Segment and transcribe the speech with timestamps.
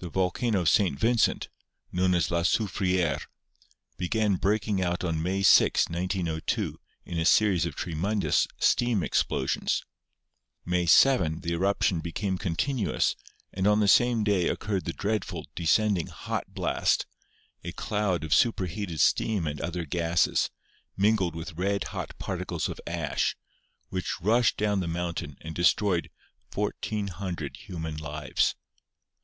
[0.00, 0.98] The volcano of St.
[0.98, 1.48] Vincent,
[1.92, 3.28] known as La Soufriere,
[3.96, 9.84] began breaking out on May 6, 1902, in a series of tremendous steam explosions;
[10.64, 13.14] May 7 the eruption became continuous
[13.54, 17.06] and on the same day occurred the dreadful, descending "hot blast,"
[17.62, 20.50] a cloud of superheated steam and other gases,
[20.96, 23.36] mingled with red hot particles of ash,
[23.90, 26.10] which rushed down the mountain and destroyed
[26.52, 28.56] 1,400 human lives.